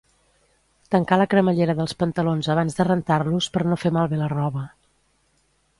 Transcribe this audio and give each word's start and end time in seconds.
Tancar 0.95 1.19
la 1.21 1.27
cremallera 1.33 1.75
dels 1.81 1.93
pantalons 1.99 2.49
abans 2.55 2.79
de 2.81 2.89
rentar-los 2.89 3.53
per 3.57 3.65
no 3.71 3.79
fer 3.85 3.93
malbé 3.99 4.23
la 4.25 4.33
roba 4.37 4.65